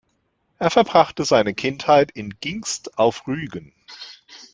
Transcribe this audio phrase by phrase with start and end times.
[0.57, 3.71] Er verbrachte seine Kindheit in Gingst auf Rügen.